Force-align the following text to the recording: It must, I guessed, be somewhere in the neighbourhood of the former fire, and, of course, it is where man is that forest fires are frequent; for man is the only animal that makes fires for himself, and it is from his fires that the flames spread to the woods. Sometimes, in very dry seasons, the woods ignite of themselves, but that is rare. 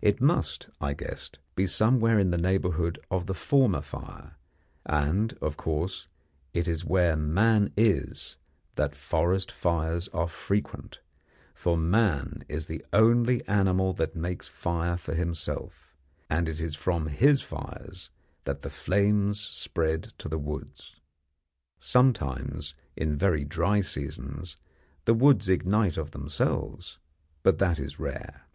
It 0.00 0.22
must, 0.22 0.70
I 0.80 0.94
guessed, 0.94 1.38
be 1.54 1.66
somewhere 1.66 2.18
in 2.18 2.30
the 2.30 2.38
neighbourhood 2.38 2.98
of 3.10 3.26
the 3.26 3.34
former 3.34 3.82
fire, 3.82 4.38
and, 4.86 5.36
of 5.42 5.58
course, 5.58 6.08
it 6.54 6.66
is 6.66 6.86
where 6.86 7.14
man 7.14 7.74
is 7.76 8.36
that 8.76 8.94
forest 8.96 9.52
fires 9.52 10.08
are 10.14 10.28
frequent; 10.30 11.00
for 11.54 11.76
man 11.76 12.42
is 12.48 12.68
the 12.68 12.82
only 12.94 13.46
animal 13.46 13.92
that 13.92 14.16
makes 14.16 14.48
fires 14.48 15.02
for 15.02 15.14
himself, 15.14 15.94
and 16.30 16.48
it 16.48 16.58
is 16.58 16.74
from 16.74 17.08
his 17.08 17.42
fires 17.42 18.08
that 18.44 18.62
the 18.62 18.70
flames 18.70 19.38
spread 19.38 20.04
to 20.16 20.26
the 20.26 20.38
woods. 20.38 20.96
Sometimes, 21.78 22.72
in 22.96 23.14
very 23.18 23.44
dry 23.44 23.82
seasons, 23.82 24.56
the 25.04 25.12
woods 25.12 25.50
ignite 25.50 25.98
of 25.98 26.12
themselves, 26.12 26.98
but 27.42 27.58
that 27.58 27.78
is 27.78 28.00
rare. 28.00 28.46